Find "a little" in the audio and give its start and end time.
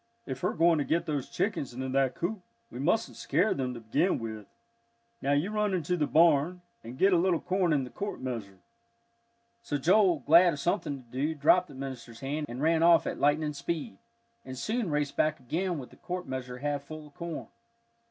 7.13-7.39